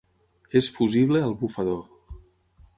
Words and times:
És 0.61 0.69
fusible 0.77 1.23
al 1.27 1.37
bufador. 1.43 1.81